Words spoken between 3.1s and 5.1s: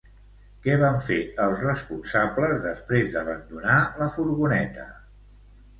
d'abandonar la furgoneta?